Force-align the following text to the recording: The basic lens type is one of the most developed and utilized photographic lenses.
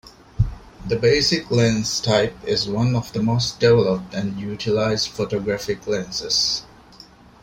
The 0.87 0.95
basic 0.95 1.51
lens 1.51 1.99
type 1.99 2.35
is 2.43 2.67
one 2.67 2.95
of 2.95 3.13
the 3.13 3.21
most 3.21 3.59
developed 3.59 4.15
and 4.15 4.39
utilized 4.39 5.09
photographic 5.09 5.85
lenses. 5.85 6.63